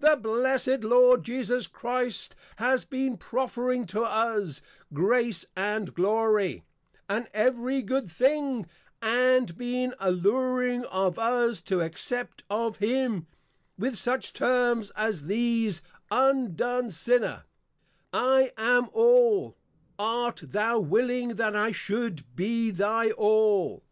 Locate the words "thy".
22.70-23.10